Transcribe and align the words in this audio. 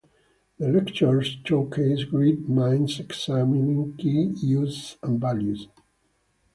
The 0.57 0.67
lectures 0.67 1.37
showcase 1.45 2.05
great 2.05 2.49
minds 2.49 2.99
examining 2.99 3.95
key 3.97 4.31
issues 4.33 4.97
and 5.03 5.21
values. 5.21 5.67